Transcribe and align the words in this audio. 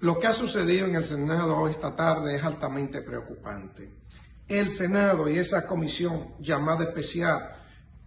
Lo 0.00 0.18
que 0.18 0.26
ha 0.26 0.32
sucedido 0.32 0.86
en 0.86 0.94
el 0.94 1.04
Senado 1.04 1.66
esta 1.68 1.96
tarde 1.96 2.36
es 2.36 2.42
altamente 2.42 3.00
preocupante. 3.00 3.90
El 4.46 4.68
Senado 4.68 5.28
y 5.28 5.38
esa 5.38 5.66
comisión 5.66 6.34
llamada 6.38 6.84
especial 6.84 7.56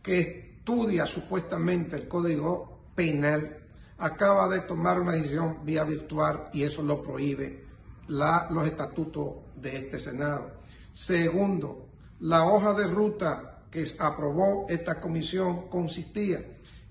que 0.03 0.57
estudia 0.59 1.07
supuestamente 1.07 1.95
el 1.95 2.07
Código 2.07 2.91
Penal 2.93 3.57
acaba 3.97 4.47
de 4.47 4.61
tomar 4.61 4.99
una 4.99 5.13
decisión 5.13 5.65
vía 5.65 5.83
virtual 5.83 6.49
y 6.53 6.63
eso 6.63 6.83
lo 6.83 7.01
prohíbe 7.01 7.65
los 8.07 8.67
estatutos 8.67 9.35
de 9.55 9.77
este 9.77 9.97
Senado. 9.97 10.61
Segundo, 10.93 11.89
la 12.19 12.45
hoja 12.45 12.73
de 12.73 12.85
ruta 12.85 13.63
que 13.71 13.87
aprobó 13.97 14.67
esta 14.69 14.99
comisión 14.99 15.69
consistía 15.69 16.39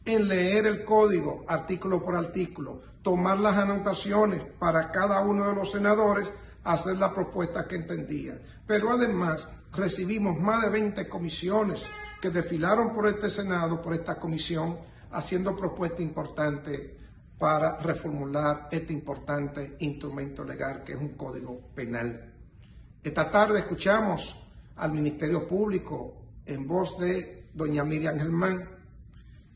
en 0.09 0.27
leer 0.27 0.67
el 0.67 0.85
código 0.87 1.45
artículo 1.47 2.03
por 2.03 2.17
artículo, 2.17 2.81
tomar 3.03 3.39
las 3.39 3.55
anotaciones 3.59 4.41
para 4.59 4.91
cada 4.91 5.21
uno 5.21 5.51
de 5.51 5.55
los 5.55 5.71
senadores, 5.71 6.27
hacer 6.65 6.97
la 6.97 7.13
propuesta 7.13 7.69
que 7.69 7.77
entendían. 7.77 8.41
Pero 8.67 8.91
además 8.91 9.47
recibimos 9.71 10.41
más 10.41 10.63
de 10.63 10.71
20 10.71 11.07
comisiones 11.11 11.91
que 12.23 12.31
desfilaron 12.31 12.95
por 12.95 13.07
este 13.07 13.29
Senado, 13.29 13.83
por 13.83 13.93
esta 13.93 14.19
comisión, 14.19 14.79
haciendo 15.13 15.55
propuestas 15.55 16.01
importantes 16.01 16.91
para 17.39 17.77
reformular 17.77 18.69
este 18.71 18.95
importante 18.95 19.77
instrumento 19.81 20.43
legal 20.43 20.85
que 20.85 20.95
es 20.95 20.99
un 20.99 21.17
código 21.19 21.61
penal. 21.75 22.33
Esta 23.05 23.31
tarde 23.31 23.59
escuchamos 23.59 24.35
al 24.77 24.91
Ministerio 24.91 25.47
Público 25.47 26.15
en 26.47 26.67
voz 26.67 26.99
de 26.99 27.51
doña 27.53 27.85
Miriam 27.85 28.19
Germán 28.19 28.78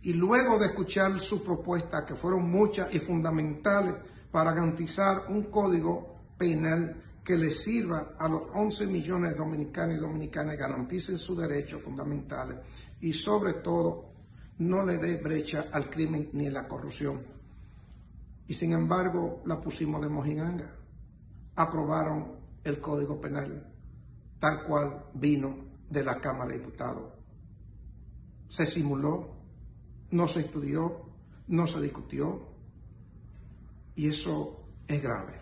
y 0.02 0.12
luego 0.12 0.58
de 0.58 0.66
escuchar 0.66 1.18
sus 1.20 1.42
propuestas, 1.42 2.04
que 2.04 2.14
fueron 2.14 2.50
muchas 2.50 2.92
y 2.92 2.98
fundamentales 2.98 3.94
para 4.30 4.52
garantizar 4.52 5.26
un 5.28 5.44
código 5.44 6.16
penal 6.36 7.00
que 7.24 7.36
le 7.36 7.50
sirva 7.50 8.14
a 8.18 8.28
los 8.28 8.42
11 8.52 8.86
millones 8.88 9.32
de 9.32 9.38
dominicanos 9.38 9.96
y 9.96 10.00
dominicanas, 10.00 10.58
garanticen 10.58 11.18
sus 11.18 11.38
derechos 11.38 11.82
fundamentales 11.82 12.58
y 13.00 13.12
sobre 13.12 13.54
todo 13.54 14.12
no 14.58 14.84
le 14.84 14.98
dé 14.98 15.16
brecha 15.18 15.66
al 15.72 15.88
crimen 15.88 16.30
ni 16.32 16.48
a 16.48 16.52
la 16.52 16.68
corrupción. 16.68 17.20
Y 18.48 18.54
sin 18.54 18.72
embargo 18.72 19.42
la 19.46 19.60
pusimos 19.60 20.02
de 20.02 20.08
mojinganga. 20.08 20.74
Aprobaron 21.54 22.32
el 22.64 22.80
Código 22.80 23.20
Penal 23.20 23.68
tal 24.40 24.64
cual 24.64 25.04
vino 25.14 25.56
de 25.88 26.02
la 26.02 26.20
Cámara 26.20 26.50
de 26.50 26.58
Diputados. 26.58 27.12
Se 28.48 28.66
simuló 28.66 29.41
no 30.12 30.28
se 30.28 30.40
estudió, 30.40 31.02
no 31.48 31.66
se 31.66 31.80
discutió 31.80 32.40
y 33.96 34.08
eso 34.08 34.64
es 34.86 35.02
grave. 35.02 35.40